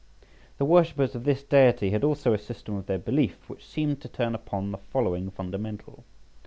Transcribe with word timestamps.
The 0.57 0.65
worshippers 0.65 1.13
of 1.13 1.25
this 1.25 1.43
deity 1.43 1.91
had 1.91 2.03
also 2.03 2.33
a 2.33 2.39
system 2.39 2.73
of 2.75 2.87
their 2.87 2.97
belief 2.97 3.47
which 3.47 3.63
seemed 3.67 4.01
to 4.01 4.07
turn 4.09 4.33
upon 4.33 4.71
the 4.71 4.79
following 4.79 5.29
fundamental. 5.29 6.03